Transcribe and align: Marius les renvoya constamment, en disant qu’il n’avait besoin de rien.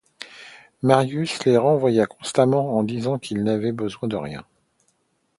Marius 0.81 1.45
les 1.45 1.57
renvoya 1.57 2.07
constamment, 2.07 2.75
en 2.75 2.81
disant 2.81 3.19
qu’il 3.19 3.43
n’avait 3.43 3.71
besoin 3.71 4.09
de 4.09 4.15
rien. 4.15 4.43